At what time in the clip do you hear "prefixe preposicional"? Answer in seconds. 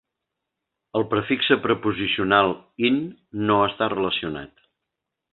1.11-2.49